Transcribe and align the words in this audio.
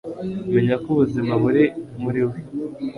menya 0.53 0.75
ko 0.83 0.87
ubuzima 0.93 1.33
buri 1.43 1.63
muri 2.01 2.21
we 2.29 2.37